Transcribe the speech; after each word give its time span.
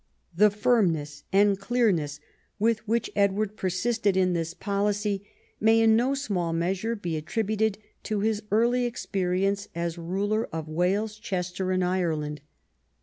The 0.35 0.49
firmness 0.49 1.25
and 1.31 1.59
clear 1.59 1.91
ness 1.91 2.19
with 2.57 2.79
which 2.87 3.11
Edward 3.15 3.55
persisted 3.55 4.17
in 4.17 4.33
this 4.33 4.55
policy 4.55 5.27
may 5.59 5.79
in 5.79 5.95
no 5.95 6.15
small 6.15 6.53
measure 6.53 6.95
be 6.95 7.17
attributed 7.17 7.77
to 8.05 8.21
his 8.21 8.41
early 8.49 8.85
experience 8.85 9.67
as 9.75 9.99
ruler 9.99 10.49
of 10.51 10.67
Wales, 10.67 11.19
Chester, 11.19 11.71
and 11.71 11.83
Ireland. 11.83 12.41